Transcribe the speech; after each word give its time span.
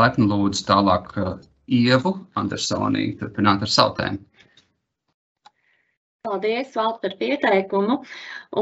laipni 0.00 0.26
lūdzu 0.30 0.66
tālāk 0.68 1.14
Ievu 1.70 2.16
Andersonī 2.40 3.12
turpināt 3.20 3.62
ar 3.66 3.78
savu 3.78 3.96
tēmu. 4.00 4.24
Paldies, 6.28 6.74
Valds, 6.76 6.98
par 7.02 7.14
pieteikumu. 7.20 7.94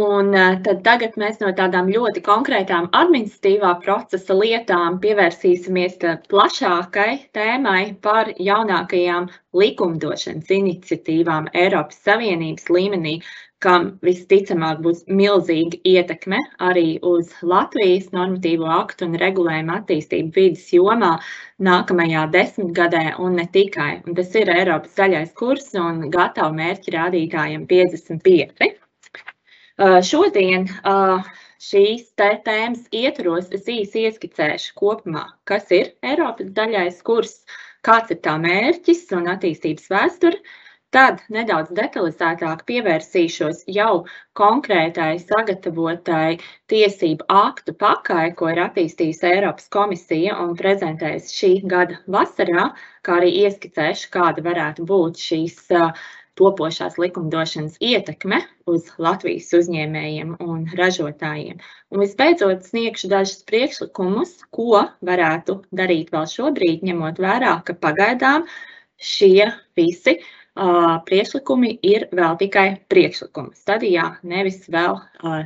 Un 0.00 0.28
tad 0.66 0.82
tagad 0.86 1.16
mēs 1.22 1.40
no 1.40 1.48
tādām 1.60 1.88
ļoti 1.90 2.20
konkrētām 2.28 2.86
administratīvā 2.98 3.72
procesa 3.86 4.36
lietām 4.40 5.00
pievērsīsimies 5.02 5.96
plašākai 6.30 7.08
tēmai 7.38 7.82
par 8.06 8.30
jaunākajām 8.50 9.26
likumdošanas 9.62 10.54
iniciatīvām 10.58 11.50
Eiropas 11.64 11.98
Savienības 12.06 12.70
līmenī, 12.78 13.16
kam 13.64 13.86
visticamāk 14.06 14.82
būs 14.84 15.00
milzīga 15.20 15.80
ietekme 15.92 16.38
arī 16.62 16.86
uz 17.12 17.32
Latvijas 17.42 18.12
normatīvo 18.14 18.68
aktu 18.76 19.08
un 19.08 19.16
regulējumu 19.22 19.74
attīstību 19.80 20.34
vidas 20.36 20.68
jomā 20.74 21.16
nākamajā 21.68 22.26
desmitgadē 22.34 23.04
un 23.24 23.38
ne 23.40 23.48
tikai. 23.56 23.90
Un 24.06 24.18
tas 24.18 24.30
ir 24.38 24.52
Eiropas 24.54 24.94
zaļais 25.00 25.34
kurs 25.40 25.72
un 25.78 26.06
gatavu 26.14 26.54
mērķi 26.60 26.94
rādītājiem 26.94 27.66
55. 27.72 28.78
Uh, 29.78 29.98
šodien 30.02 30.68
uh, 30.86 31.26
šīs 31.62 32.08
tēmas 32.18 32.86
ietvaros 32.94 33.50
es 33.54 33.66
īsi 33.70 34.06
ieskicēšu 34.06 34.78
kopumā, 34.78 35.26
kas 35.50 35.70
ir 35.74 35.92
Eiropas 36.06 36.54
zaļais 36.54 37.02
kurs, 37.06 37.40
kāds 37.86 38.14
ir 38.14 38.22
tā 38.22 38.38
mērķis 38.42 39.04
un 39.18 39.30
attīstības 39.34 39.90
vēsture, 39.90 40.38
Tad 40.96 41.18
nedaudz 41.34 41.68
detalizētāk 41.76 42.62
pievērsīšos 42.68 43.58
jau 43.76 44.06
konkrētai 44.40 45.18
sagatavotai 45.20 46.38
tiesību 46.72 47.26
aktu 47.40 47.74
pakai, 47.82 48.30
ko 48.38 48.48
ir 48.54 48.60
attīstījusi 48.62 49.28
Eiropas 49.30 49.68
komisija 49.74 50.38
un 50.44 50.54
prezentējusi 50.56 51.34
šī 51.40 51.50
gada 51.72 51.98
vasarā, 52.14 52.70
kā 53.04 53.18
arī 53.18 53.34
ieskicēšu, 53.42 54.08
kāda 54.16 54.46
varētu 54.48 54.86
būt 54.88 55.20
šīs 55.26 55.60
topošās 56.40 56.96
likumdošanas 57.02 57.76
ietekme 57.84 58.40
uz 58.72 58.88
Latvijas 58.96 59.52
uzņēmējiem 59.60 60.38
un 60.40 60.64
ražotājiem. 60.80 61.60
Un 61.92 62.04
visbeidzot, 62.06 62.64
sniegšu 62.70 63.12
dažus 63.12 63.44
priekšlikumus, 63.50 64.38
ko 64.54 64.86
varētu 65.04 65.60
darīt 65.82 66.16
vēl 66.16 66.28
šobrīd, 66.32 66.88
ņemot 66.88 67.20
vērā, 67.28 67.58
ka 67.68 67.76
pagaidām 67.76 68.48
šie 69.12 69.50
visi 69.76 70.16
priekšlikumi 71.08 71.78
ir 71.86 72.08
vēl 72.12 72.36
tikai 72.40 72.66
priekšlikuma 72.90 73.54
stadijā, 73.54 74.08
nevis 74.22 74.64
vēl 74.72 74.98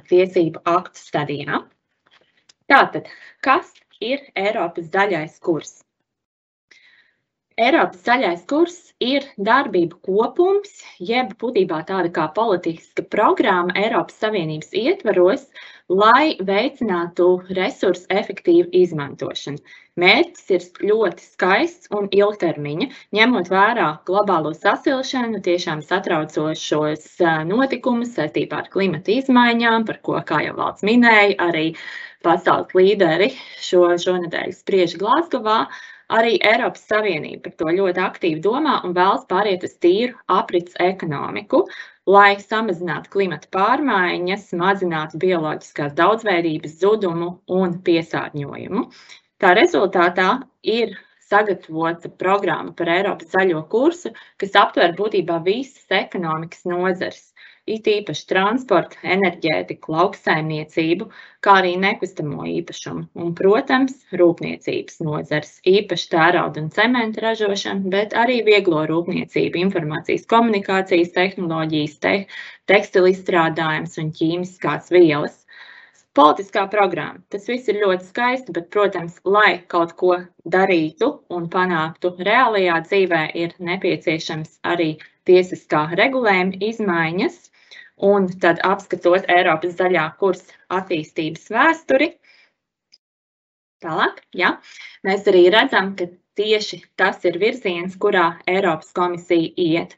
tiesību 0.09 0.63
aktu 0.65 1.01
stadijā. 1.01 1.63
Tātad, 2.73 3.09
kas 3.45 3.73
ir 4.01 4.23
Eiropas 4.39 4.89
zaļais 4.95 5.39
kurs? 5.45 5.83
Eiropas 7.61 8.01
zaļais 8.07 8.45
kurs 8.49 8.77
ir 9.03 9.27
darbību 9.37 9.99
kopums, 10.07 10.71
jeb 11.03 11.35
būtībā 11.43 11.83
tāda 11.89 12.09
kā 12.15 12.29
politiska 12.33 13.05
programma 13.13 13.75
Eiropas 13.77 14.17
Savienības 14.23 14.73
ietvaros, 14.73 15.45
lai 15.93 16.39
veicinātu 16.49 17.27
resursu 17.59 18.09
efektīvu 18.09 18.71
izmantošanu. 18.83 19.61
Mērķis 20.01 20.53
ir 20.57 20.89
ļoti 20.89 21.27
skaists 21.27 21.91
un 21.93 22.09
ilgtermiņa, 22.17 22.89
ņemot 23.13 23.51
vērā 23.53 23.89
globālo 24.09 24.55
sasilšanu, 24.57 25.43
tiešām 25.45 25.83
satraucošos 25.85 27.19
notikumus 27.51 28.15
saistībā 28.17 28.63
ar 28.63 28.73
klimata 28.73 29.13
izmaiņām, 29.19 29.85
par 29.91 30.01
ko, 30.01 30.17
kā 30.25 30.41
jau 30.47 30.57
valsts 30.57 30.89
minēja, 30.89 31.37
arī 31.51 31.67
pasaules 32.25 32.73
līderi 32.79 33.35
šo, 33.61 33.91
šonadēļ 34.01 34.57
spriež 34.57 34.97
Glāzgovā. 35.03 35.67
Arī 36.13 36.35
Eiropas 36.45 36.83
Savienība 36.91 37.47
par 37.47 37.55
to 37.61 37.73
ļoti 37.79 38.01
aktīvi 38.05 38.41
domā 38.45 38.75
un 38.87 38.93
vēlas 38.97 39.23
pāriet 39.31 39.63
uz 39.69 39.73
tīru 39.85 40.19
aprits 40.35 40.77
ekonomiku, 40.87 41.63
lai 42.15 42.35
samazinātu 42.43 43.13
klimata 43.15 43.49
pārmaiņas, 43.57 44.51
mazinātu 44.61 45.21
bioloģiskās 45.23 45.95
daudzveidības 46.01 46.77
zudumu 46.83 47.31
un 47.61 47.79
piesārņojumu. 47.87 48.85
Tā 49.41 49.55
rezultātā 49.57 50.29
ir 50.75 50.93
sagatavota 51.33 52.13
programma 52.21 52.77
par 52.77 52.93
Eiropas 52.93 53.33
zaļo 53.33 53.65
kursu, 53.73 54.13
kas 54.43 54.59
aptver 54.65 54.93
būtībā 54.99 55.41
visas 55.47 55.97
ekonomikas 56.03 56.67
nozares 56.69 57.32
it 57.71 57.87
īpaši 57.87 58.25
transportu, 58.27 58.99
enerģētiku, 59.07 59.93
lauksaimniecību, 59.95 61.07
kā 61.45 61.55
arī 61.61 61.77
nekustamo 61.79 62.47
īpašumu. 62.51 63.05
Un, 63.23 63.35
protams, 63.39 63.95
rūpniecības 64.19 64.99
nozars, 65.07 65.53
īpaši 65.69 66.09
tērauda 66.15 66.65
un 66.65 66.73
cementa 66.75 67.23
ražošana, 67.23 67.87
bet 67.93 68.17
arī 68.19 68.41
vieglo 68.47 68.83
rūpniecību, 68.91 69.63
informācijas 69.63 70.27
komunikācijas 70.33 71.15
tehnoloģijas, 71.15 71.95
te, 72.03 72.17
tekstilu 72.71 73.13
izstrādājums 73.13 73.95
un 74.03 74.11
ķīmiskās 74.19 74.91
vielas. 74.95 75.39
Politiskā 76.13 76.67
programma. 76.69 77.23
Tas 77.33 77.47
viss 77.49 77.71
ir 77.73 77.79
ļoti 77.81 78.05
skaisti, 78.11 78.53
bet, 78.53 78.67
protams, 78.75 79.15
lai 79.25 79.63
kaut 79.73 79.95
ko 79.97 80.19
darītu 80.45 81.09
un 81.33 81.47
panāktu 81.49 82.11
reālajā 82.19 82.83
dzīvē, 82.85 83.23
ir 83.39 83.55
nepieciešams 83.57 84.59
arī 84.75 84.91
tiesiskā 85.25 85.87
regulējuma 85.97 86.61
izmaiņas, 86.69 87.39
un 87.97 88.29
tad 88.43 88.61
apskatot 88.67 89.29
Eiropas 89.31 89.77
zaļā 89.79 90.07
kursa 90.21 90.57
attīstības 90.79 91.51
vēsturi. 91.53 92.13
Tālāk, 93.83 94.23
ja, 94.39 94.57
mēs 95.07 95.27
arī 95.31 95.49
redzam, 95.51 95.95
ka 95.99 96.07
tieši 96.39 96.83
tas 96.97 97.25
ir 97.29 97.39
virziens, 97.43 97.97
kurā 97.99 98.29
Eiropas 98.49 98.93
komisija 98.97 99.51
iet. 99.59 99.97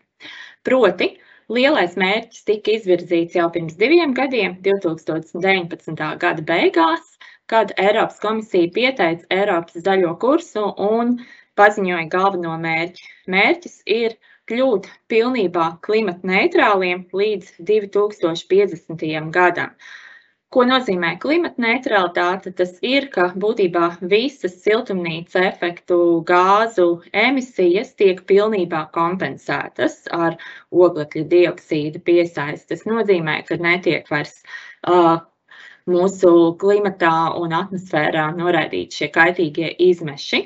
Proti, 0.65 1.11
lielais 1.53 1.97
mērķis 2.01 2.47
tika 2.49 2.73
izvirzīts 2.79 3.37
jau 3.37 3.51
pirms 3.53 3.77
diviem 3.81 4.15
gadiem, 4.17 4.57
2019. 4.65 6.09
gada 6.25 6.47
beigās, 6.49 7.15
kad 7.53 7.75
Eiropas 7.77 8.21
komisija 8.25 8.73
pieteica 8.73 9.29
Eiropas 9.39 9.85
zaļo 9.85 10.15
kursu 10.23 10.71
un 10.89 11.19
paziņoja 11.61 12.09
galveno 12.15 12.57
mērķi. 12.65 13.11
Mērķis 13.31 13.83
ir 13.99 14.17
kļūt 14.51 14.89
pilnībā 15.13 15.67
klimata 15.87 16.29
neitrāliem 16.31 17.05
līdz 17.21 17.53
2050. 17.71 19.05
gadam. 19.37 19.77
Ko 20.55 20.63
nozīmē 20.69 21.15
klimata 21.23 21.63
neutralitāte? 21.65 22.53
Tas 22.59 22.77
ir, 22.87 23.09
ka 23.15 23.25
būtībā 23.45 23.89
visas 24.13 24.55
siltumnīca 24.63 25.43
efektu 25.49 25.99
gāzu 26.29 26.87
emisijas 27.25 27.91
tiek 27.99 28.21
pilnībā 28.29 28.85
kompensētas 28.95 29.97
ar 30.15 30.37
oglekļa 30.71 31.25
dioksīda 31.33 32.03
piesaisti. 32.11 32.69
Tas 32.75 32.87
nozīmē, 32.87 33.41
ka 33.49 33.59
netiek 33.59 34.07
vairs 34.15 34.37
uh, 34.87 35.17
mūsu 35.91 36.31
klimatā 36.63 37.17
un 37.41 37.59
atmosfērā 37.65 38.29
noraidīti 38.39 39.01
šie 39.01 39.11
kaitīgie 39.19 39.75
izmeši. 39.91 40.45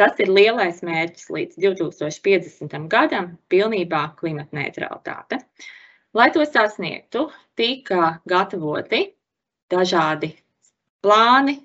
Tas 0.00 0.20
ir 0.24 0.30
lielais 0.32 0.78
mērķis 0.82 1.28
līdz 1.36 1.58
2050. 1.64 2.86
gadam- 2.92 3.26
pilnībā 3.52 4.02
klimata 4.20 4.56
neutralitāte. 4.56 5.42
Lai 6.14 6.30
to 6.32 6.44
sasniegtu, 6.44 7.26
tika 7.56 8.18
gatavoti 8.28 9.02
dažādi 9.72 10.32
plāni, 11.04 11.58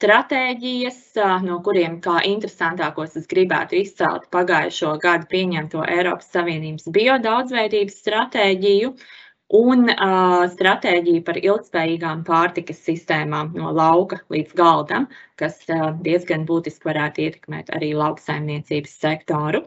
stratēģijas, 0.00 1.00
no 1.44 1.58
kuriem 1.64 1.98
kā 2.04 2.22
interesantākos 2.24 3.18
es 3.20 3.26
gribētu 3.28 3.76
izcelt 3.82 4.28
pagājušo 4.32 4.94
gadu 5.02 5.28
pieņemto 5.32 5.84
Eiropas 5.96 6.30
Savienības 6.32 6.88
biodaudzveidības 6.94 7.98
stratēģiju, 8.04 8.94
un 9.56 9.88
uh, 9.90 10.44
stratēģiju 10.52 11.24
par 11.26 11.38
ilgspējīgām 11.40 12.22
pārtikas 12.26 12.82
sistēmām 12.86 13.50
no 13.58 13.72
lauka 13.74 14.20
līdz 14.30 14.54
galdam, 14.58 15.08
kas 15.40 15.58
uh, 15.68 15.90
diezgan 16.04 16.46
būtiski 16.46 16.86
varētu 16.86 17.24
ietekmēt 17.26 17.72
arī 17.74 17.90
lauksaimniecības 17.98 18.94
sektoru. 19.02 19.64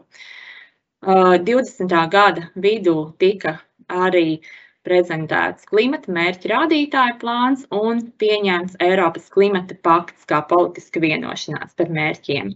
Uh, 1.04 1.36
20. 1.44 1.92
gada 2.12 2.48
vidū 2.56 2.96
tika 3.20 3.58
arī 3.92 4.40
prezentēts 4.84 5.68
klimata 5.68 6.12
mērķa 6.12 6.50
rādītāju 6.52 7.18
plāns 7.20 7.68
un 7.72 8.00
pieņemts 8.20 8.80
Eiropas 8.84 9.28
klimata 9.32 9.76
pakts 9.84 10.24
kā 10.28 10.40
politiska 10.48 11.00
vienošanās 11.04 11.76
par 11.76 11.92
mērķiem. 11.92 12.54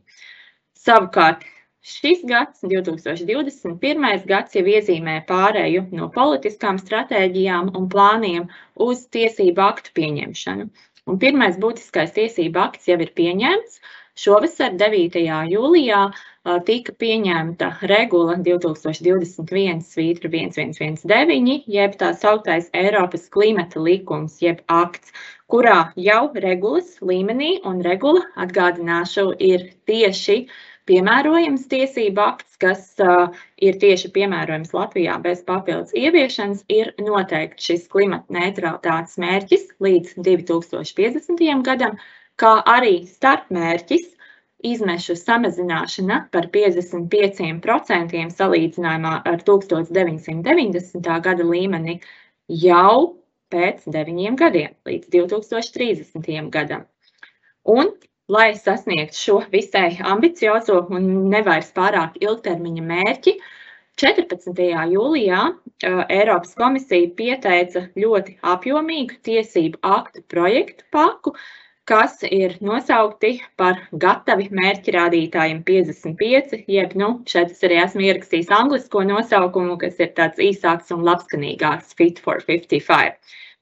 Savukārt 0.78 1.44
Šis 1.86 2.24
gads, 2.26 2.64
2021. 2.66 4.24
gads, 4.26 4.56
jau 4.58 4.64
iezīmē 4.66 5.20
pārēju 5.28 5.84
no 5.94 6.08
politiskām 6.14 6.80
stratēģijām 6.82 7.70
un 7.78 7.86
plāniem 7.92 8.48
uz 8.86 9.04
tiesību 9.14 9.62
aktu 9.62 9.94
pieņemšanu. 9.98 10.66
Un 11.08 11.20
pirmais 11.22 11.56
būtiskais 11.62 12.10
tiesību 12.16 12.60
akts 12.64 12.90
jau 12.90 12.98
ir 13.04 13.14
pieņemts. 13.20 13.78
Šovasar, 14.18 14.74
9. 14.74 15.20
jūlijā, 15.52 16.00
tika 16.66 16.92
pieņemta 17.02 17.68
regula 17.92 18.34
2021 18.42 19.84
svītra 19.86 20.30
1119, 20.34 21.68
jeb 21.78 21.94
tā 22.00 22.08
sauktais 22.18 22.72
Eiropas 22.74 23.28
klimata 23.30 23.78
likums, 23.78 24.40
jeb 24.42 24.64
akts, 24.66 25.14
kurā 25.46 25.92
jau 25.96 26.24
regulas 26.34 26.96
līmenī 27.12 27.52
un 27.70 27.78
regula, 27.86 28.24
atgādināšu, 28.46 29.30
ir 29.38 29.70
tieši 29.86 30.42
piemērojams 30.88 31.66
tiesību 31.70 32.22
akts, 32.24 32.58
kas 32.62 32.84
uh, 33.04 33.34
ir 33.62 33.78
tieši 33.82 34.10
piemērojams 34.14 34.74
Latvijā 34.76 35.16
bez 35.24 35.42
papildus 35.48 35.94
ieviešanas, 35.96 36.64
ir 36.72 36.92
noteikti 37.02 37.70
šis 37.70 37.88
klimata 37.92 38.34
neutralitātes 38.38 39.18
mērķis 39.22 39.66
līdz 39.84 40.14
2050. 40.28 41.44
gadam, 41.68 41.98
kā 42.40 42.54
arī 42.76 43.02
starpmērķis 43.08 44.08
izmešu 44.66 45.14
samazināšana 45.18 46.18
par 46.34 46.48
55% 46.54 48.24
salīdzinājumā 48.34 49.14
ar 49.30 49.44
1990. 49.46 51.08
gada 51.28 51.46
līmeni 51.46 52.00
jau 52.48 53.14
pēc 53.52 53.86
deviņiem 53.86 54.36
gadiem, 54.40 54.74
līdz 54.88 55.12
2030. 55.14 56.50
gadam. 56.52 56.84
Un 57.68 57.92
lai 58.28 58.48
sasniegtu 58.56 59.16
šo 59.16 59.36
visai 59.52 59.96
ambiciozo 60.14 60.82
un 60.96 61.06
nevairs 61.32 61.70
pārāk 61.76 62.18
ilgtermiņa 62.24 62.82
mērķi, 62.90 63.32
14. 63.98 64.66
jūlijā 64.92 65.38
Eiropas 66.16 66.52
komisija 66.58 67.08
pieteica 67.20 67.86
ļoti 68.02 68.36
apjomīgu 68.52 69.16
tiesību 69.28 69.80
aktu 69.96 70.22
projektu 70.34 70.86
paku, 70.94 71.32
kas 71.88 72.20
ir 72.28 72.58
nosaukti 72.60 73.32
par 73.56 73.80
gatavi 74.04 74.50
mērķi 74.60 74.94
rādītājiem 74.98 75.64
55, 75.72 76.62
jeb, 76.68 76.94
nu, 77.00 77.10
šeit 77.32 77.56
es 77.56 77.64
arī 77.64 77.80
esmu 77.86 78.06
ierakstījis 78.10 78.52
anglisko 78.60 79.06
nosaukumu, 79.08 79.80
kas 79.80 79.98
ir 80.04 80.12
tāds 80.20 80.44
īsāks 80.50 80.92
un 80.94 81.08
labskanīgāks 81.08 81.96
Fit 81.96 82.20
for 82.22 82.44
55 82.52 83.16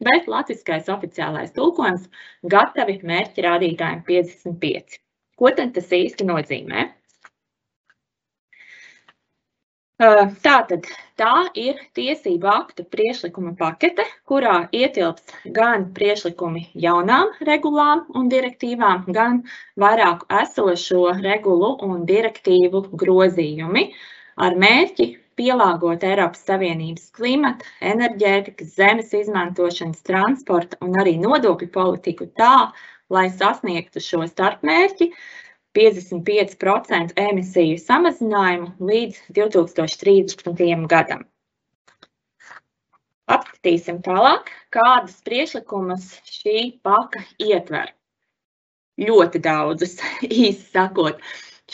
bet 0.05 0.29
latviskais 0.31 0.91
oficiālais 0.93 1.55
tulkojums 1.57 2.07
gatavi 2.55 3.01
mērķi 3.11 3.47
rādītājiem 3.49 4.05
55. 4.11 5.01
Ko 5.37 5.53
tad 5.57 5.75
tas 5.77 5.93
īsti 5.93 6.29
nozīmē? 6.29 6.87
Tātad 10.45 10.85
tā 11.17 11.35
ir 11.57 11.79
tiesību 11.97 12.49
aktu 12.53 12.85
priešlikuma 12.93 13.55
pakete, 13.57 14.05
kurā 14.29 14.57
ietilps 14.81 15.33
gan 15.59 15.87
priešlikumi 15.97 16.67
jaunām 16.85 17.33
regulām 17.49 18.03
un 18.21 18.29
direktīvām, 18.29 19.07
gan 19.17 19.41
vairāku 19.81 20.29
esošo 20.43 21.15
regulu 21.23 21.79
un 21.89 22.05
direktīvu 22.13 22.85
grozījumi 23.05 23.87
ar 24.37 24.61
mērķi 24.67 25.09
pielāgot 25.37 26.05
Eiropas 26.07 26.43
Savienības 26.49 27.11
klimata, 27.17 27.67
enerģētikas, 27.85 28.75
zemes 28.79 29.13
izmantošanas, 29.17 30.05
transporta 30.07 30.79
un 30.85 30.97
arī 31.01 31.17
nodokļu 31.23 31.69
politiku 31.75 32.29
tā, 32.41 32.71
lai 33.13 33.29
sasniegtu 33.31 34.03
šo 34.03 34.25
starpmērķi 34.31 35.11
55% 35.77 37.17
emisiju 37.21 37.79
samazinājumu 37.83 38.73
līdz 38.91 39.21
2030. 39.37 40.87
gadam. 40.89 41.27
Apskatīsim 43.27 43.99
tālāk, 44.07 44.53
kādas 44.71 45.19
priešlikumus 45.27 46.13
šī 46.31 46.79
paka 46.87 47.25
ietver. 47.43 47.91
Ļoti 49.03 49.43
daudzus, 49.45 49.99
īsi 50.25 50.63
sakot. 50.71 51.21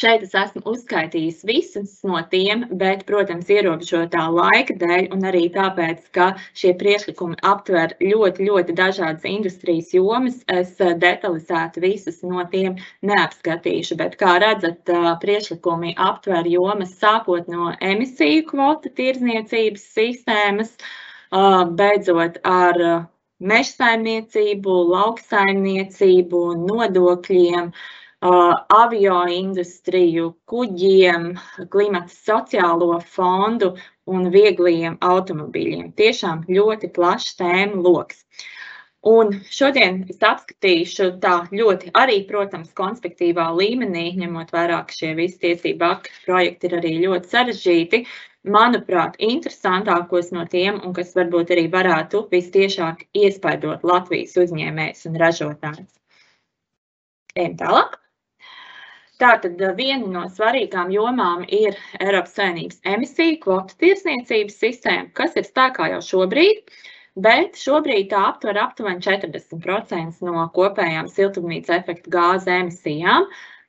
Šeit 0.00 0.22
es 0.24 0.30
esmu 0.40 0.62
uzskaitījis 0.72 1.42
visus 1.44 1.90
no 2.08 2.20
tiem, 2.32 2.62
bet, 2.80 3.02
protams, 3.08 3.50
ierobežotā 3.52 4.22
laika 4.32 4.76
dēļ 4.80 5.10
un 5.12 5.26
arī 5.28 5.42
tāpēc, 5.52 6.06
ka 6.16 6.28
šie 6.56 6.72
priekšlikumi 6.80 7.36
aptver 7.50 7.92
ļoti, 8.00 8.46
ļoti 8.48 8.76
dažādas 8.78 9.28
industrijas 9.28 9.92
jomas, 9.92 10.40
es 10.48 10.72
detalizēti 10.80 11.84
visus 11.84 12.22
no 12.24 12.46
tiem 12.54 12.80
neapskatīšu. 13.12 14.00
Bet, 14.00 14.16
kā 14.24 14.38
redzat, 14.40 14.88
priekšlikumi 15.26 15.92
aptver 16.08 16.48
jomas 16.48 16.96
sākot 16.96 17.52
no 17.52 17.76
emisiju 17.92 18.48
kvota 18.48 18.96
tirzniecības 18.96 19.88
sistēmas, 20.00 20.76
beidzot 21.76 22.40
ar 22.48 22.86
mežsaimniecību, 23.42 24.82
lauksaimniecību, 24.96 26.46
nodokļiem, 26.68 27.74
avio 28.22 29.24
industriju, 29.26 30.32
kuģiem, 30.46 31.32
klimata 31.70 32.12
sociālo 32.14 33.00
fondu 33.02 33.72
un 34.06 34.30
viegliem 34.30 34.98
automobīļiem. 35.02 35.92
Tiešām 35.98 36.44
ļoti 36.48 36.92
plašs 36.94 37.36
tēmu 37.40 37.82
lokus. 37.82 38.22
Un 39.02 39.32
šodien 39.50 40.04
es 40.06 40.20
apskatīšu 40.22 41.08
tā 41.22 41.48
ļoti 41.50 41.90
arī, 41.98 42.20
protams, 42.28 42.70
konspektīvā 42.78 43.48
līmenī, 43.58 44.12
ņemot 44.14 44.52
vērā, 44.54 44.84
ka 44.86 44.94
šie 44.94 45.16
visi 45.18 45.40
tiesību 45.42 45.88
aktu 45.88 46.12
projekti 46.26 46.70
ir 46.70 46.76
arī 46.78 46.92
ļoti 47.02 47.32
sarežģīti. 47.32 48.04
Manuprāt, 48.42 49.18
interesantākos 49.18 50.30
no 50.34 50.44
tiem, 50.50 50.78
un 50.86 50.94
kas 50.94 51.10
varbūt 51.18 51.50
arī 51.54 51.66
varētu 51.70 52.28
vistiešāk 52.30 53.08
iespaidot 53.14 53.82
Latvijas 53.82 54.38
uzņēmējs 54.38 55.10
un 55.10 55.18
ražotājs. 55.18 55.90
Ejam 57.34 57.58
tālāk. 57.58 58.01
Tātad 59.22 59.60
viena 59.78 60.08
no 60.10 60.20
svarīgām 60.34 60.88
jomām 60.90 61.44
ir 61.46 61.76
Eiropas 62.00 62.32
Savienības 62.34 62.80
emisiju 62.92 63.36
kvotu 63.44 63.76
tirsniecības 63.78 64.56
sistēma, 64.58 65.12
kas 65.14 65.36
ir 65.38 65.46
spēkā 65.46 65.86
jau 65.92 66.00
šobrīd, 66.06 66.72
bet 67.26 67.60
šobrīd 67.60 68.08
tā 68.10 68.24
aptver 68.32 68.58
aptuveni 68.58 69.04
40% 69.04 70.26
no 70.26 70.48
kopējām 70.56 71.10
siltumnīca 71.12 71.76
efekta 71.76 72.10
gāzu 72.16 72.50
emisijām. 72.56 73.28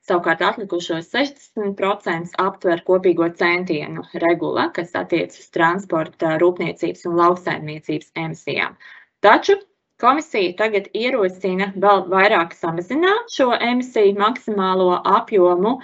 Savukārt 0.10 0.42
atlikušos 0.48 1.14
60% 1.14 2.34
aptver 2.48 2.82
kopīgo 2.90 3.30
centienu 3.44 4.08
regula, 4.26 4.72
kas 4.74 4.98
attiecas 4.98 5.38
uz 5.46 5.54
transporta, 5.54 6.34
rūpniecības 6.42 7.06
un 7.12 7.22
lauksaimniecības 7.22 8.10
emisijām. 8.26 8.82
Taču 9.22 9.62
Komisija 10.04 10.56
tagad 10.60 10.90
ierosina 11.00 11.70
vēl 11.80 12.02
vairāk 12.12 12.56
samazināt 12.58 13.32
šo 13.32 13.54
emisiju 13.56 14.18
maksimālo 14.20 14.90
apjomu 15.18 15.78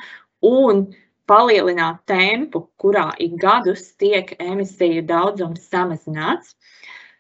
un 0.50 0.82
palielināt 1.30 2.02
tempu, 2.10 2.66
kurā 2.82 3.06
ik 3.26 3.38
gadus 3.40 3.86
tiek 4.02 4.34
emisiju 4.44 5.06
daudzums 5.08 5.70
samazināts. 5.72 6.58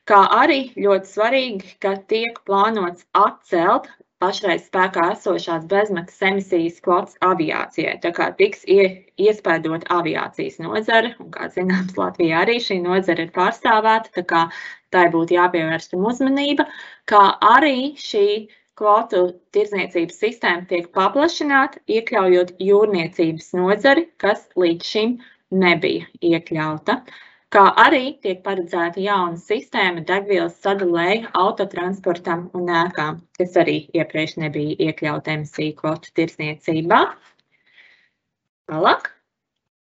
Kā 0.09 0.23
arī 0.41 0.61
ļoti 0.75 1.11
svarīgi, 1.13 1.73
ka 1.83 1.95
tiek 2.11 2.39
plānots 2.49 3.05
atcelt 3.13 3.87
pašreiz 4.19 4.65
spēkā 4.67 5.05
esošās 5.13 5.67
bezmaksas 5.71 6.23
emisijas 6.29 6.79
kvotas 6.83 7.15
aviācijai. 7.23 7.95
Tā 8.03 8.11
kā 8.17 8.27
tiks 8.41 8.65
iespēdot 8.67 9.85
aviācijas 9.95 10.59
nozare, 10.63 11.13
un 11.23 11.29
kā 11.35 11.47
zināms, 11.53 11.95
Latvijā 11.99 12.41
arī 12.43 12.57
šī 12.65 12.81
nozare 12.83 13.27
ir 13.27 13.31
pārstāvēta, 13.37 14.11
tā 14.17 14.25
kā 14.33 14.41
tai 14.93 15.07
būtu 15.13 15.35
jāpievērš 15.37 15.91
uzmanība, 15.97 16.65
kā 17.09 17.23
arī 17.49 17.95
šī 17.99 18.25
kvotu 18.79 19.23
tirdzniecības 19.55 20.19
sistēma 20.23 20.67
tiek 20.69 20.91
paplašināta, 20.95 21.81
iekļaujot 21.91 22.53
jūrniecības 22.63 23.51
nozari, 23.59 24.05
kas 24.23 24.45
līdz 24.59 24.93
šim 24.93 25.17
nebija 25.51 26.07
iekļauta. 26.23 27.01
Kā 27.49 27.63
arī 27.81 28.13
tiek 28.23 28.43
paredzēta 28.45 29.01
jauna 29.01 29.39
sistēma 29.41 30.03
degvielas 30.05 30.59
sadalēja 30.61 31.31
autotransportam 31.43 32.45
un 32.53 32.69
ēkām, 32.83 33.23
kas 33.39 33.57
arī 33.57 33.79
iepriekš 33.97 34.35
nebija 34.43 34.77
iekļauta 34.85 35.33
emisiju 35.33 35.79
kvotu 35.79 36.13
tirsniecībā. 36.19 36.99
Tālāk. 38.69 39.09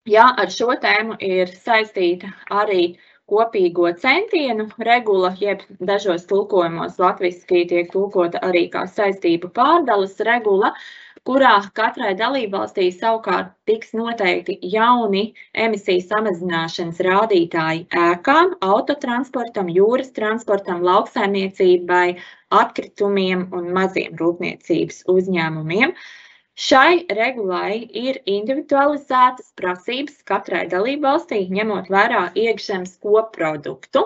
Jā, 0.05 0.27
ar 0.37 0.51
šo 0.53 0.75
tēmu 0.83 1.15
ir 1.23 1.49
saistīta 1.63 2.27
arī 2.53 2.97
kopīgo 3.31 3.89
centienu 4.01 4.67
regula, 4.89 5.33
jeb 5.39 5.63
dažos 5.91 6.27
tulkojumos 6.29 6.99
latviski 7.01 7.65
tiek 7.71 7.89
tulkota 7.93 8.43
arī 8.49 8.67
kā 8.75 8.85
saistību 8.97 9.49
pārdales 9.55 10.19
regula, 10.29 10.73
uh, 10.75 10.93
kurā 11.25 11.53
katrai 11.77 12.13
dalībvalstī 12.17 12.85
savukārt 12.93 13.53
tiks 13.69 13.95
noteikti 13.97 14.57
jauni 14.73 15.23
emisiju 15.65 16.03
samazināšanas 16.05 17.01
rādītāji 17.07 17.85
ēkām, 18.01 18.53
autotransportam, 18.67 19.71
jūras 19.77 20.13
transportam, 20.17 20.83
lauksaimniecībai, 20.85 22.19
atkritumiem 22.59 23.47
un 23.57 23.73
maziem 23.79 24.13
rūpniecības 24.21 25.01
uzņēmumiem. 25.15 25.95
Šai 26.55 27.03
regulai 27.11 27.81
ir 27.99 28.17
individualizētas 28.31 29.49
prasības 29.59 30.21
katrai 30.29 30.61
dalībvalstī, 30.71 31.39
ņemot 31.57 31.89
vērā 31.91 32.21
iekšzemes 32.43 32.93
koproduktu. 33.03 34.05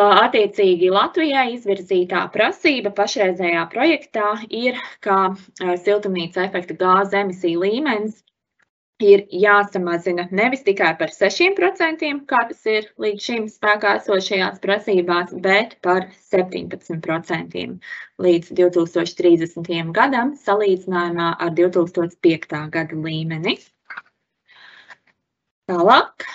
Attiecīgi 0.00 0.90
Latvijai 0.94 1.46
izvirzītā 1.52 2.24
prasība 2.34 2.90
pašreizējā 2.98 3.62
projektā 3.76 4.32
ir, 4.64 4.78
ka 5.06 5.20
siltumnīca 5.86 6.48
efekta 6.48 6.78
gāzu 6.82 7.20
emisiju 7.22 7.62
līmenis 7.62 8.18
ir 9.04 9.22
jāsamazina 9.42 10.26
nevis 10.30 10.62
tikai 10.66 10.92
par 11.00 11.12
6%, 11.14 12.10
kā 12.30 12.42
tas 12.50 12.66
ir 12.68 12.88
līdz 13.02 13.26
šim 13.26 13.48
spēkā 13.52 13.96
esošajās 14.00 14.60
prasībās, 14.64 15.32
bet 15.46 15.76
par 15.86 16.08
17% 16.32 17.66
līdz 18.26 18.52
2030. 18.60 19.92
gadam, 19.96 20.34
salīdzinājumā 20.44 21.32
ar 21.40 21.56
2005. 21.56 22.62
gada 22.76 23.02
līmeni. 23.08 23.58
Tālāk. 25.70 26.26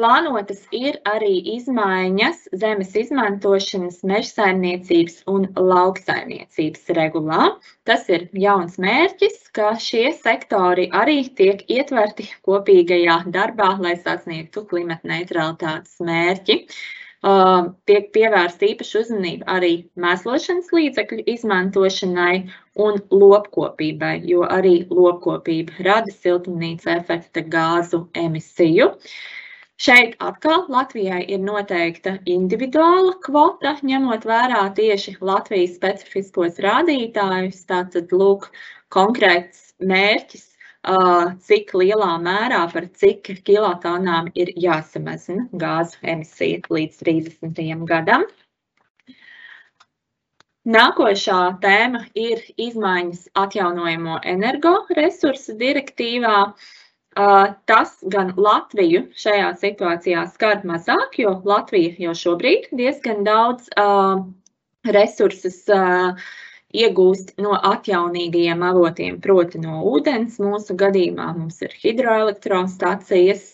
Plānotas 0.00 0.60
ir 0.72 0.94
arī 1.08 1.34
izmaiņas 1.54 2.38
zemes 2.60 2.94
izmantošanas, 2.96 3.98
mežsaimniecības 4.08 5.18
un 5.28 5.42
lauksaimniecības 5.70 6.86
regulā. 6.98 7.48
Tas 7.90 8.08
ir 8.08 8.24
jauns 8.44 8.78
mērķis, 8.80 9.36
ka 9.58 9.74
šie 9.86 10.06
sektori 10.16 10.86
arī 11.00 11.18
tiek 11.40 11.60
ietverti 11.76 12.24
kopīgajā 12.48 13.18
darbā, 13.34 13.74
lai 13.84 13.92
sasniegtu 14.06 14.62
klimata 14.70 15.10
neutralitātes 15.12 16.00
mērķi. 16.08 16.56
Uh, 17.22 17.68
tiek 17.86 18.08
pievērsta 18.16 18.66
īpaša 18.70 19.04
uzmanība 19.04 19.50
arī 19.58 19.74
mēslošanas 20.06 20.72
līdzekļu 20.72 21.26
izmantošanai 21.34 22.38
un 22.86 22.96
lopkopībai, 23.12 24.14
jo 24.32 24.48
arī 24.56 24.72
lopkopība 24.88 25.86
rada 25.90 26.16
siltumnīca 26.16 26.96
efekta 26.96 27.44
gāzu 27.58 28.02
emisiju. 28.24 28.88
Uh, 28.96 29.38
Šeit 29.82 30.12
atkal 30.22 30.68
Latvijai 30.70 31.24
ir 31.34 31.40
noteikta 31.42 32.12
individuāla 32.30 33.16
kvota, 33.24 33.72
ņemot 33.82 34.22
vērā 34.30 34.60
tieši 34.76 35.16
Latvijas 35.18 35.72
specifiskos 35.74 36.60
rādītājus. 36.62 37.64
Tātad, 37.66 38.12
lūk, 38.14 38.46
konkrēts 38.94 39.72
mērķis, 39.92 40.44
cik 41.48 41.74
lielā 41.80 42.12
mērā 42.22 42.60
par 42.70 42.86
cik 43.00 43.32
kilotonām 43.48 44.28
ir 44.38 44.52
jāsamazina 44.66 45.48
gāzu 45.64 45.98
emisija 46.14 46.62
līdz 46.76 47.00
30. 47.02 47.82
gadam. 47.90 48.28
Nākošā 50.62 51.40
tēma 51.58 52.04
ir 52.14 52.44
izmaiņas 52.68 53.26
atjaunojamo 53.34 54.20
energoresursu 54.36 55.58
direktīvā. 55.58 56.36
Uh, 56.52 56.70
Tas 57.14 57.96
gan 58.08 58.32
Latviju 58.36 59.02
šajā 59.20 59.50
situācijā 59.60 60.24
skar 60.32 60.62
mazāk, 60.64 61.18
jo 61.20 61.34
Latvija 61.44 61.92
jau 62.06 62.14
šobrīd 62.16 62.70
diezgan 62.72 63.20
daudz 63.26 63.68
resursus 64.96 65.60
iegūst 66.72 67.34
no 67.44 67.52
atjaunīgajiem 67.52 68.62
avotiem, 68.64 69.18
proti 69.20 69.60
no 69.60 69.82
ūdens. 69.92 70.38
Mūsu 70.40 70.76
gadījumā 70.80 71.34
mums 71.36 71.60
ir 71.66 71.74
hidroelektrostacijas, 71.82 73.44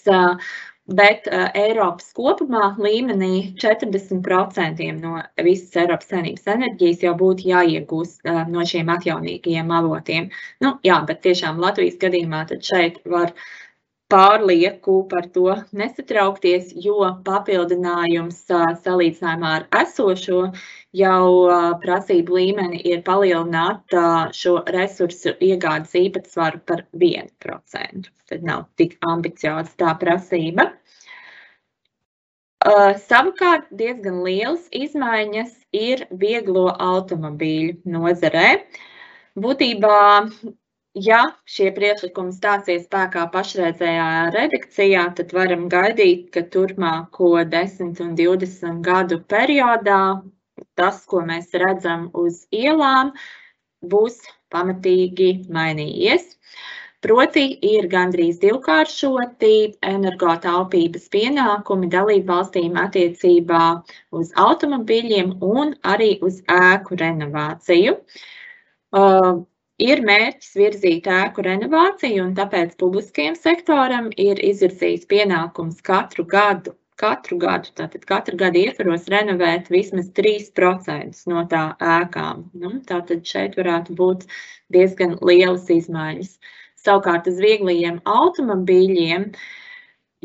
bet 0.88 1.28
Eiropas 1.28 2.12
kopumā 2.16 2.72
līmenī 2.80 3.52
40% 3.60 4.88
no 5.02 5.18
visas 5.44 5.76
Eiropas 5.82 6.08
saimnības 6.08 6.48
enerģijas 6.54 7.04
jau 7.04 7.14
būtu 7.20 7.50
jāiegūst 7.50 8.28
no 8.48 8.64
šiem 8.72 8.88
atjaunīgajiem 8.96 9.72
avotiem. 9.80 10.30
Nu, 10.64 10.78
jā, 10.86 10.98
bet 11.08 11.20
tiešām 11.26 11.60
Latvijas 11.60 12.00
gadījumā 12.00 12.46
tad 12.48 12.64
šeit 12.64 13.02
var 13.04 13.34
pārlieku 14.08 15.02
par 15.10 15.28
to 15.34 15.52
nesatraukties, 15.76 16.72
jo 16.80 17.04
papildinājums 17.26 18.40
salīdzinājumā 18.48 19.50
ar 19.58 19.66
esošo 19.82 20.46
jau 20.96 21.28
prasību 21.84 22.38
līmeni 22.38 22.80
ir 22.88 23.04
palielināt 23.04 23.92
šo 24.40 24.54
resursu 24.72 25.36
iegādes 25.50 25.92
īpatsvaru 26.00 26.64
par 26.64 26.86
1%. 26.96 28.08
Tad 28.32 28.48
nav 28.48 28.64
tik 28.80 28.96
ambicioza 29.12 29.76
tā 29.84 29.92
prasība. 30.00 30.70
Savukārt 33.08 33.68
diezgan 33.80 34.22
lielas 34.26 34.64
izmaiņas 34.74 35.52
ir 35.72 36.06
vieglo 36.22 36.68
automobīļu 36.86 37.76
nozarē. 37.96 38.48
Būtībā 39.38 39.98
ja 41.06 41.20
šie 41.48 41.70
priekšlikumi 41.76 42.34
stāsies 42.34 42.86
spēkā 42.86 43.28
pašreizējā 43.34 44.08
redakcijā, 44.34 45.04
tad 45.18 45.34
varam 45.36 45.68
gaidīt, 45.70 46.28
ka 46.34 46.42
turpmāko 46.54 47.44
10 47.52 48.02
un 48.04 48.16
20 48.18 48.82
gadu 48.82 49.20
periodā 49.34 50.00
tas, 50.78 51.04
ko 51.06 51.22
mēs 51.22 51.54
redzam 51.54 52.08
uz 52.14 52.44
ielām, 52.50 53.12
būs 53.82 54.18
pamatīgi 54.50 55.30
mainījies. 55.54 56.26
Proti, 57.06 57.44
ir 57.72 57.86
gandrīz 57.90 58.40
divkāršoti 58.42 59.52
energotaupības 59.90 61.04
pienākumi 61.14 61.90
dalību 61.92 62.26
valstīm 62.32 62.80
attiecībā 62.82 63.60
uz 64.20 64.32
automobīļiem 64.46 65.36
un 65.50 65.76
arī 65.92 66.16
uz 66.30 66.40
ēku 66.56 66.98
renovāciju. 67.04 67.94
Uh, 68.98 69.46
Ir 69.78 70.00
mērķis 70.06 70.56
virzīt 70.58 71.04
ēku 71.14 71.42
renovāciju, 71.46 72.22
un 72.24 72.30
tāpēc 72.34 72.72
publiskajam 72.82 73.36
sektoram 73.38 74.08
ir 74.24 74.40
izvirzīts 74.48 75.06
pienākums 75.12 75.78
katru 75.88 76.24
gadu, 76.32 76.72
katru 76.98 77.38
gadu, 77.44 77.70
tātad 77.78 78.02
katru 78.08 78.40
gadu 78.40 78.58
ietvaros 78.64 79.06
renovēt 79.14 79.70
vismaz 79.70 80.08
3% 80.18 81.22
no 81.30 81.44
tā 81.52 81.62
ēkām. 81.92 82.48
Nu, 82.58 82.72
tātad 82.90 83.22
šeit 83.32 83.54
varētu 83.60 83.94
būt 84.02 84.26
diezgan 84.74 85.14
lielas 85.30 85.70
izmaiņas. 85.70 86.34
Savukārt 86.84 87.26
uz 87.30 87.38
vieglajiem 87.42 87.98
automobīļiem 88.06 89.24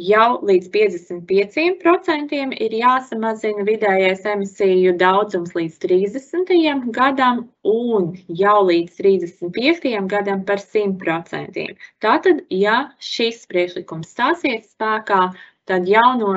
jau 0.09 0.27
līdz 0.49 0.69
55% 0.73 2.33
ir 2.65 2.75
jāsamazina 2.79 3.65
vidējais 3.67 4.25
emisiju 4.33 4.95
daudzums 4.97 5.53
līdz 5.57 5.77
30. 5.85 6.53
gadam 6.97 7.43
un 7.73 8.11
jau 8.41 8.57
līdz 8.69 8.97
35. 9.01 9.93
gadam 10.15 10.43
par 10.49 10.61
100%. 10.61 11.67
Tātad, 12.01 12.41
ja 12.49 12.77
šis 12.99 13.45
priekšlikums 13.49 14.13
stāsies 14.15 14.71
spēkā, 14.73 15.27
tad 15.69 15.89
jau 15.89 16.09
no 16.19 16.33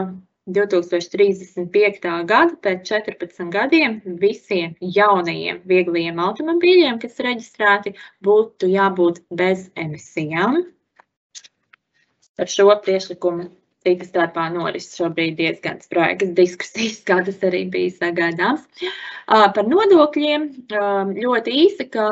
2035. 0.46 2.06
gada 2.30 2.54
pēc 2.62 2.86
14 2.86 3.50
gadiem 3.50 3.98
visiem 4.22 4.76
jaunajiem 4.80 5.58
vieglajiem 5.66 6.20
automobīļiem, 6.22 7.00
kas 7.02 7.18
reģistrēti, 7.26 7.96
būtu 8.22 8.70
jābūt 8.70 9.24
bez 9.34 9.66
emisijām. 9.74 10.62
Par 12.36 12.52
šo 12.52 12.68
priekšlikumu 12.84 13.48
cita 13.86 14.06
starpā 14.08 14.46
noris 14.50 14.88
šobrīd 14.98 15.36
diezgan 15.38 15.78
spraigas 15.84 16.32
diskusijas, 16.36 16.98
kā 17.06 17.20
tas 17.26 17.38
arī 17.46 17.66
bija 17.70 17.94
sagaidāms. 17.94 18.64
Par 19.26 19.66
nodokļiem 19.66 20.46
ļoti 21.18 21.54
īsi, 21.64 21.86
ka 21.90 22.06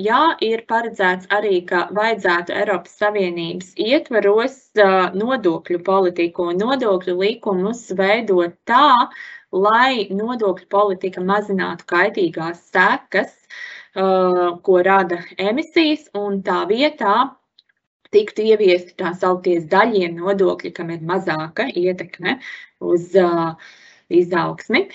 jā, 0.00 0.20
ir 0.44 0.64
paredzēts 0.68 1.30
arī, 1.36 1.60
ka 1.68 1.86
vajadzētu 1.96 2.54
Eiropas 2.56 2.98
Savienības 3.00 3.72
ietvaros 3.86 4.58
nodokļu 5.16 5.80
politiku 5.86 6.50
un 6.52 6.60
nodokļu 6.64 7.16
likumus 7.20 7.86
veidot 7.96 8.56
tā, 8.68 8.92
lai 9.52 10.08
nodokļu 10.12 10.68
politika 10.72 11.24
mazinātu 11.24 11.88
kaitīgās 11.92 12.60
sekas, 12.72 13.32
ko 13.96 14.80
rada 14.84 15.22
emisijas, 15.40 16.08
un 16.16 16.42
tā 16.44 16.64
vietā 16.68 17.16
tiktu 18.16 18.48
ieviesti 18.50 18.96
tā 19.02 19.12
sauktie 19.20 19.60
zaļie 19.68 20.08
nodokļi, 20.16 20.72
kam 20.80 20.90
ir 20.94 21.04
mazāka 21.12 21.68
ietekme 21.68 22.38
uz 22.80 23.12
uh, 23.20 23.54
izaugsmi. 24.08 24.86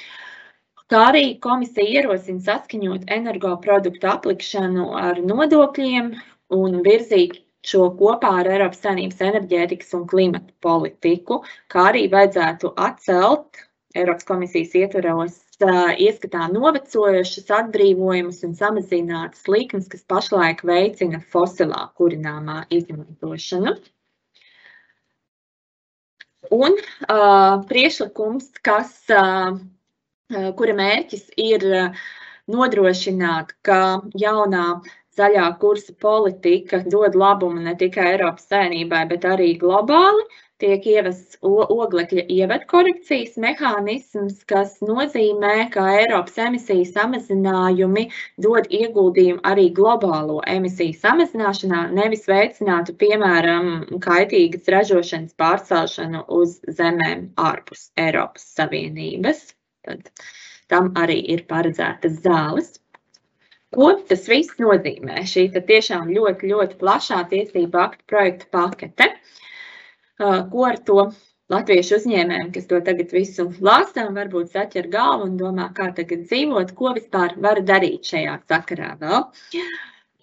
Kā 0.91 1.05
arī 1.11 1.23
komisija 1.43 2.01
ierosina 2.01 2.43
saskaņot 2.43 3.07
energoproduktu 3.15 4.09
aplikšanu 4.11 4.89
ar 4.99 5.21
nodokļiem 5.23 6.11
un 6.57 6.81
virzīt 6.83 7.37
šo 7.67 7.91
kopā 7.99 8.31
ar 8.41 8.49
Eiropas 8.49 8.81
Savienības 8.83 9.21
enerģētikas 9.29 9.93
un 9.95 10.07
klimata 10.11 10.51
politiku, 10.65 11.41
kā 11.71 11.87
arī 11.91 12.07
vajadzētu 12.11 12.73
atcelt 12.87 13.61
Eiropas 13.95 14.27
komisijas 14.27 14.75
ietveros 14.81 15.37
ieskatā 15.61 16.47
novecojušas 16.51 17.49
atbrīvojumus 17.57 18.43
un 18.47 18.53
samazinātas 18.57 19.47
likmes, 19.47 19.87
kas 19.91 20.03
pašlaik 20.09 20.63
veicina 20.67 21.21
fosilā 21.33 21.87
kurināmā 21.99 22.63
izmantošanu. 22.69 23.75
Un 26.51 26.73
uh, 26.75 27.61
priešlikums, 27.69 28.49
kas, 28.65 28.95
uh, 29.13 29.59
kura 30.57 30.73
mērķis 30.75 31.29
ir 31.39 31.67
nodrošināt, 32.51 33.53
ka 33.63 34.01
jaunā 34.17 34.81
zaļā 35.17 35.47
kursa 35.61 35.93
politika 36.01 36.81
dod 36.87 37.15
labumu 37.15 37.61
ne 37.63 37.75
tikai 37.79 38.13
Eiropas 38.13 38.47
saimnībai, 38.51 39.03
bet 39.11 39.27
arī 39.27 39.53
globāli, 39.59 40.25
tiek 40.61 40.85
ievests 40.87 41.39
oglekļa 41.45 42.25
ievedkorekcijas 42.35 43.37
mehānisms, 43.41 44.41
kas 44.49 44.77
nozīmē, 44.85 45.53
ka 45.73 45.85
Eiropas 45.95 46.37
emisiju 46.45 46.85
samazinājumi 46.89 48.05
dod 48.45 48.69
ieguldījumu 48.81 49.41
arī 49.51 49.69
globālo 49.77 50.39
emisiju 50.55 50.97
samazināšanā, 51.01 51.85
nevis 51.97 52.27
veicinātu, 52.29 52.95
piemēram, 53.01 53.71
kaitīgas 54.05 54.69
ražošanas 54.75 55.37
pārcelšanu 55.41 56.25
uz 56.41 56.59
zemēm 56.81 57.31
ārpus 57.49 57.89
Eiropas 58.05 58.45
Savienības. 58.59 59.49
Tad 59.87 60.11
tam 60.71 60.93
arī 61.01 61.17
ir 61.35 61.43
paredzētas 61.49 62.21
zāles. 62.23 62.77
Ko 63.71 63.93
tas 64.07 64.25
viss 64.27 64.57
nozīmē? 64.59 65.21
Šī 65.31 65.45
tiešām 65.55 66.09
ļoti, 66.11 66.49
ļoti 66.51 66.77
plašā 66.81 67.21
tiesību 67.31 67.79
aktu 67.79 68.03
projektu 68.11 68.49
pakete. 68.51 69.07
Ko 70.21 70.65
ar 70.67 70.79
to 70.87 71.05
latviešu 71.51 71.97
uzņēmējiem, 71.99 72.49
kas 72.55 72.67
to 72.69 72.79
tagad 72.87 73.13
visu 73.15 73.47
lāstām, 73.67 74.11
varbūt 74.17 74.53
saķer 74.55 74.89
galvu 74.93 75.29
un 75.29 75.39
domā, 75.39 75.69
kā 75.77 75.89
tagad 75.97 76.27
dzīvot, 76.29 76.75
ko 76.77 76.93
vispār 76.97 77.35
var 77.45 77.61
darīt 77.67 78.11
šajā 78.11 78.37
sakarā 78.51 78.93
vēl. 79.01 79.25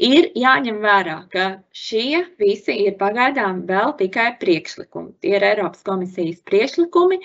Ir 0.09 0.29
jāņem 0.39 0.79
vērā, 0.85 1.17
ka 1.33 1.45
šie 1.75 2.23
visi 2.39 2.77
ir 2.85 2.95
pagaidām 3.01 3.65
vēl 3.67 3.97
tikai 3.99 4.29
priekšlikumi. 4.43 5.17
Tie 5.25 5.35
ir 5.35 5.47
Eiropas 5.51 5.83
komisijas 5.89 6.39
priekšlikumi, 6.47 7.19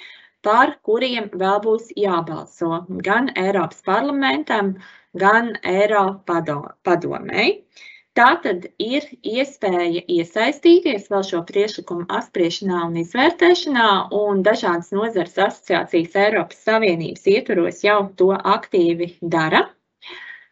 par 0.43 0.75
kuriem 0.87 1.29
vēl 1.43 1.61
būs 1.63 1.93
jābalso 1.95 2.81
gan 3.05 3.29
Eiropas 3.37 3.85
parlamentam, 3.85 4.73
gan 5.13 5.53
Eiropa 5.61 6.41
padomēji. 6.89 7.59
Tātad 8.19 8.65
ir 8.85 9.05
iespēja 9.25 10.01
iesaistīties 10.15 11.07
vēl 11.09 11.23
šo 11.29 11.39
priekšlikumu 11.47 12.03
apspriešanā 12.17 12.81
un 12.87 12.99
izvērtēšanā, 13.01 13.87
un 14.17 14.43
dažādas 14.47 14.91
nozares 14.93 15.39
asociācijas 15.47 16.19
Eiropas 16.25 16.59
Savienības 16.67 17.25
ietvaros 17.33 17.81
jau 17.87 17.97
to 18.21 18.29
aktīvi 18.35 19.09
dara. 19.37 19.63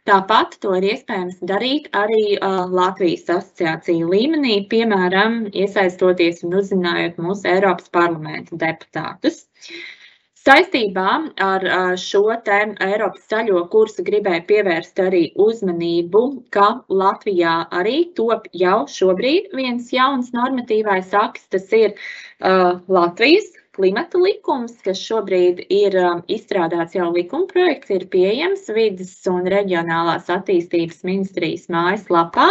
Tāpat 0.09 0.57
to 0.65 0.73
ir 0.79 0.89
iespējams 0.95 1.37
darīt 1.53 1.91
arī 2.01 2.23
uh, 2.33 2.63
Latvijas 2.81 3.29
asociāciju 3.29 4.09
līmenī, 4.09 4.57
piemēram, 4.73 5.43
iesaistoties 5.53 6.41
un 6.47 6.57
uzzinājot 6.63 7.21
mūsu 7.21 7.45
Eiropas 7.53 7.93
parlamenta 7.93 8.57
deputātus. 8.65 9.43
Uh, 9.45 10.00
Saistībā 10.41 11.09
ar 11.45 11.63
šo 12.01 12.21
Eiropas 12.33 13.25
zaļo 13.29 13.59
kursu 13.73 14.01
gribēju 14.07 14.45
pievērst 14.49 15.01
arī 15.03 15.21
uzmanību, 15.45 16.21
ka 16.55 16.69
Latvijā 16.89 17.51
arī 17.81 17.97
top 18.19 18.47
jau 18.63 18.79
šobrīd 18.89 19.53
viens 19.59 19.91
jauns 19.93 20.31
normatīvais 20.33 21.13
akts. 21.21 21.45
Tas 21.53 21.69
ir 21.77 21.93
uh, 21.93 22.79
Latvijas 22.87 23.51
klimata 23.77 24.17
likums, 24.23 24.73
kas 24.83 24.99
šobrīd 24.99 25.61
ir 25.69 25.99
izstrādāts 26.25 26.97
jau 26.97 27.11
likuma 27.13 27.45
projekts, 27.53 27.93
ir 27.93 28.09
pieejams 28.09 28.65
vidas 28.73 29.13
un 29.29 29.45
reģionālās 29.45 30.31
attīstības 30.39 31.05
ministrijas 31.07 31.69
mājaslapā. 31.69 32.49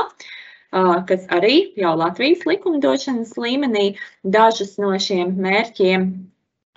Kas 1.11 1.27
arī 1.35 1.73
jau 1.83 1.97
Latvijas 1.99 2.47
likumdošanas 2.47 3.35
līmenī 3.35 3.87
dažus 4.23 4.77
no 4.79 4.95
šiem 5.03 5.35
mērķiem 5.43 6.13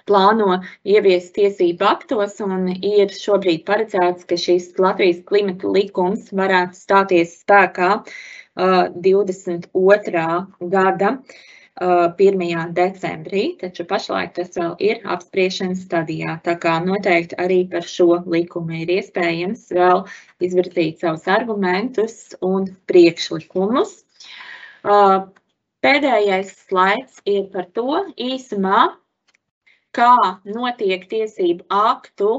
plāno 0.09 0.59
ieviest 0.83 1.33
tiesību 1.37 1.87
aktos, 1.87 2.39
un 2.43 2.67
ir 2.73 3.13
šobrīd 3.15 3.63
paredzēts, 3.67 4.27
ka 4.29 4.37
šis 4.39 4.73
Latvijas 4.81 5.23
klimata 5.29 5.71
likums 5.71 6.31
varētu 6.35 6.79
stāties 6.79 7.37
spēkā 7.43 7.89
uh, 8.01 8.91
22. 9.07 10.27
gada 10.73 11.11
uh, 11.81 12.09
1. 12.17 12.73
decembrī, 12.77 13.45
taču 13.61 13.85
pašlaik 13.89 14.33
tas 14.39 14.51
vēl 14.59 14.75
ir 14.83 15.03
apspriešanas 15.15 15.85
stadijā. 15.87 16.37
Tā 16.45 16.57
kā 16.61 16.77
noteikti 16.83 17.39
arī 17.41 17.61
par 17.71 17.87
šo 17.87 18.19
likumu 18.27 18.83
ir 18.83 18.91
iespējams 18.99 19.69
vēl 19.77 20.03
izvirzīt 20.43 21.05
savus 21.05 21.29
argumentus 21.31 22.35
un 22.43 22.67
priekšlikumus. 22.91 24.01
Uh, 24.83 25.31
pēdējais 25.83 26.51
slaids 26.67 27.23
ir 27.29 27.47
par 27.55 27.69
to 27.75 28.03
īsumā, 28.19 28.89
kā 29.97 30.13
notiek 30.45 31.05
tiesību 31.09 31.67
aktu 31.69 32.29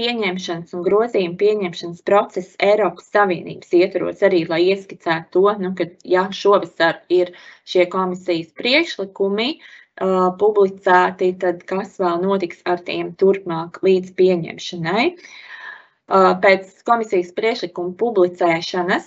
pieņemšanas 0.00 0.74
un 0.76 0.84
grozījumu 0.86 1.36
pieņemšanas 1.40 2.04
process 2.06 2.56
Eiropas 2.64 3.10
Savienības 3.14 3.74
ietvaros, 3.80 4.22
arī 4.26 4.44
lai 4.48 4.60
ieskicētu 4.72 5.34
to, 5.36 5.44
nu, 5.64 5.72
ka 5.76 5.88
ja 6.14 6.26
šovasar 6.40 7.02
ir 7.12 7.34
šie 7.68 7.86
komisijas 7.92 8.52
priekšlikumi 8.60 9.48
uh, 9.56 10.30
publicēti, 10.40 11.34
tad 11.42 11.64
kas 11.68 11.98
vēl 12.00 12.24
notiks 12.24 12.64
ar 12.64 12.82
tiem 12.86 13.12
turpmāk 13.20 13.82
līdz 13.86 14.14
pieņemšanai. 14.20 15.06
Uh, 16.10 16.32
Pēc 16.42 16.80
komisijas 16.88 17.28
priekšlikuma 17.36 17.92
publicēšanas 17.98 19.04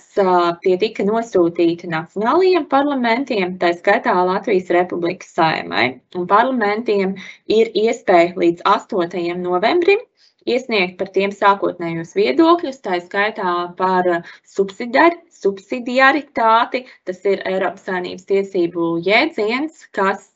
tie 0.62 0.76
tika 0.80 1.04
nosūtīti 1.04 1.90
nacionālajiem 1.92 2.64
parlamentiem, 2.70 3.58
tā 3.60 3.74
skaitā 3.76 4.14
Latvijas 4.24 4.70
Republikas 4.72 5.34
saimai. 5.36 6.00
Un 6.16 6.24
parlamentiem 6.30 7.12
ir 7.52 7.68
iespēja 7.76 8.32
līdz 8.40 8.64
8. 8.70 9.36
novembrim 9.42 10.00
iesniegt 10.48 10.96
par 10.96 11.10
tiem 11.12 11.34
sākotnējos 11.36 12.14
viedokļus, 12.16 12.80
tā 12.86 13.02
skaitā 13.04 13.52
par 13.76 14.08
subsidiari, 14.48 15.20
subsidiaritāti. 15.42 16.86
Tas 17.04 17.20
ir 17.28 17.44
Eiropas 17.44 17.84
Savienības 17.84 18.24
tiesību 18.32 18.94
jēdziens, 19.04 19.84
kas 19.92 20.30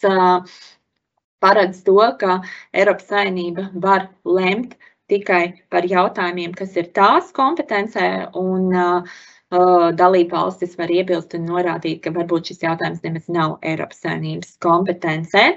paredz 1.40 1.80
to, 1.88 1.96
ka 2.20 2.42
Eiropas 2.76 3.08
Savienība 3.08 3.70
var 3.72 4.10
lemt 4.28 4.76
tikai 5.08 5.42
par 5.72 5.88
jautājumiem, 5.88 6.52
kas 6.56 6.76
ir 6.76 6.90
tās 6.96 7.32
kompetencē, 7.36 8.08
un 8.38 8.68
uh, 8.74 9.16
uh, 9.54 9.88
dalība 9.96 10.42
valstis 10.42 10.76
var 10.80 10.92
iebilst 10.92 11.34
un 11.38 11.48
norādīt, 11.48 12.02
ka 12.04 12.12
varbūt 12.16 12.52
šis 12.52 12.62
jautājums 12.66 13.02
nemaz 13.06 13.26
nav 13.32 13.56
Eiropas 13.62 14.04
Savienības 14.04 14.54
kompetencē. 14.64 15.48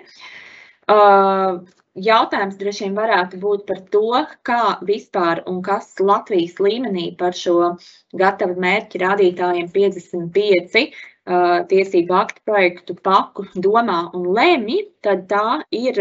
Uh, 0.91 1.61
jautājums 1.95 2.57
droši 2.59 2.87
vien 2.87 2.95
varētu 2.97 3.39
būt 3.41 3.65
par 3.67 3.81
to, 3.93 4.23
kā 4.47 4.61
vispār 4.87 5.43
un 5.51 5.61
kas 5.65 5.93
Latvijas 5.99 6.59
līmenī 6.63 7.11
par 7.19 7.35
šo 7.37 7.75
gatavu 8.17 8.59
mērķu 8.63 9.03
rādītājiem 9.03 9.71
55 9.75 10.87
tiesību 11.25 12.15
aktu 12.17 12.41
projektu 12.45 12.95
paku 12.95 13.45
domā 13.53 14.09
un 14.17 14.25
lemj, 14.33 14.87
tad 15.05 15.27
tā 15.29 15.61
ir 15.69 15.99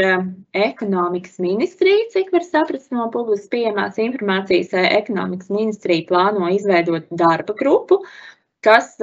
ekonomikas 0.57 1.39
ministrija, 1.39 2.09
cik 2.15 2.33
var 2.33 2.45
saprast 2.47 2.93
no 2.93 3.11
publiski 3.13 3.57
pieejamās 3.57 3.99
informācijas. 4.01 4.73
Ekonomikas 4.73 5.51
ministrija 5.53 6.09
plāno 6.09 6.49
izveidot 6.49 7.11
darba 7.11 7.55
grupu, 7.55 8.01
kas 8.65 8.97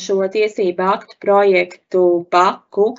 šo 0.00 0.28
tiesību 0.32 0.88
aktu 0.94 1.20
projektu 1.20 2.04
paku 2.30 2.94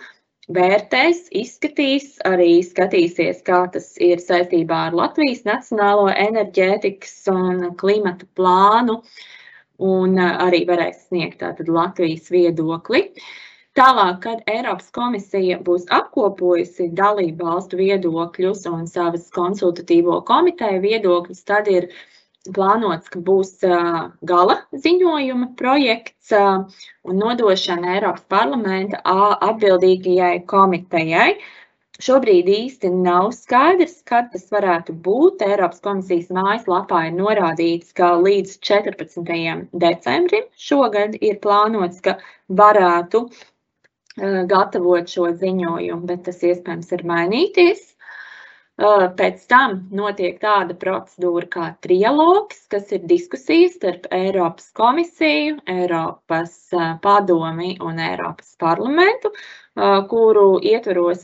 vērtēs, 0.45 1.31
izskatīs, 1.33 2.19
arī 2.29 2.59
skatīsies, 2.61 3.41
kā 3.41 3.63
tas 3.73 3.95
ir 3.97 4.21
saistībā 4.21 4.91
ar 4.91 4.93
Latvijas 4.93 5.41
nacionālo 5.49 6.11
enerģētikas 6.13 7.23
un 7.33 7.71
klimata 7.81 8.29
plānu. 8.37 8.99
Uh, 9.01 9.33
un 9.77 10.19
arī 10.19 10.63
varēs 10.67 11.07
sniegt 11.07 11.41
tātad 11.43 11.69
Latvijas 11.71 12.29
viedokli. 12.31 13.09
Tālāk, 13.75 14.19
kad 14.23 14.43
Eiropas 14.47 14.87
komisija 14.95 15.57
būs 15.63 15.89
apkopojusi 15.91 16.87
dalību 16.95 17.43
valstu 17.43 17.79
viedokļus 17.81 18.61
un 18.71 18.85
savas 18.87 19.25
konsultatīvo 19.35 20.21
komiteju 20.29 20.79
viedokļus, 20.85 21.41
tad 21.43 21.67
ir 21.67 21.89
plānots, 22.55 23.09
ka 23.11 23.19
būs 23.19 23.51
gala 24.31 24.55
ziņojuma 24.71 25.51
projekts 25.59 26.31
un 26.31 27.19
nodošana 27.19 27.97
Eiropas 27.97 28.23
parlamenta 28.31 29.03
atbildīgajai 29.49 30.45
komitejai. 30.47 31.35
Šobrīd 32.03 32.49
īsti 32.51 32.89
nav 32.91 33.29
skaidrs, 33.31 34.01
kad 34.09 34.27
tas 34.33 34.49
varētu 34.51 34.93
būt. 35.05 35.43
Eiropas 35.45 35.79
komisijas 35.83 36.27
mājaslapā 36.35 37.05
ir 37.07 37.15
norādīts, 37.15 37.93
ka 37.95 38.09
līdz 38.19 38.57
14. 38.67 39.69
decembrim 39.85 40.49
šogad 40.59 41.15
ir 41.21 41.39
plānots, 41.45 42.03
ka 42.03 42.17
varētu 42.51 43.23
uh, 43.29 44.43
gatavot 44.51 45.07
šo 45.07 45.31
ziņojumu, 45.39 46.03
bet 46.11 46.25
tas 46.27 46.43
iespējams 46.43 46.91
ir 46.97 47.07
mainīties. 47.07 47.91
Uh, 48.75 49.07
pēc 49.15 49.45
tam 49.47 49.85
notiek 49.95 50.35
tāda 50.41 50.75
procedūra 50.75 51.47
kā 51.47 51.67
trialogs, 51.79 52.65
kas 52.67 52.91
ir 52.91 53.05
diskusijas 53.07 53.77
starp 53.79 54.09
Eiropas 54.11 54.67
komisiju, 54.75 55.61
Eiropas 55.71 56.57
uh, 56.75 56.97
padomi 56.99 57.77
un 57.79 58.03
Eiropas 58.03 58.57
parlamentu. 58.59 59.31
Kuru 60.09 60.45
ietvaros 60.63 61.23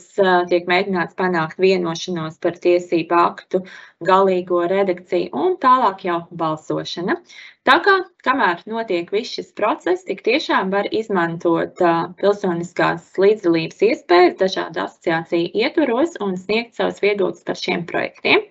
tiek 0.52 0.66
mēģināts 0.68 1.16
panākt 1.16 1.60
vienošanos 1.64 2.36
par 2.44 2.58
tiesību 2.60 3.16
aktu 3.16 3.62
galīgo 4.04 4.66
redakciju 4.68 5.32
un 5.44 5.56
tālāk 5.62 6.04
jau 6.08 6.18
balsošana. 6.42 7.16
Tā 7.64 7.78
kā, 7.86 7.94
kamēr 8.26 8.64
notiek 8.68 9.12
viss 9.14 9.38
šis 9.38 9.54
process, 9.56 10.04
tik 10.04 10.24
tiešām 10.26 10.72
var 10.74 10.90
izmantot 10.92 11.80
pilsoniskās 12.20 13.14
līdzdalības 13.22 13.86
iespējas 13.88 14.36
dažādu 14.42 14.84
asociāciju 14.88 15.54
ietvaros 15.64 16.18
un 16.20 16.36
sniegt 16.42 16.76
savus 16.76 17.00
viedokļus 17.06 17.48
par 17.48 17.62
šiem 17.62 17.86
projektiem. 17.88 18.44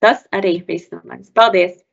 Tas 0.00 0.24
arī 0.32 0.60
viss 0.64 0.94
no 0.94 1.02
manis. 1.04 1.34
Paldies! 1.34 1.87